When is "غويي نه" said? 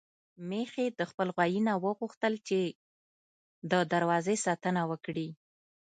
1.35-1.73